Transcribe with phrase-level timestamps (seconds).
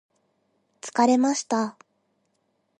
[0.81, 1.77] 疲れました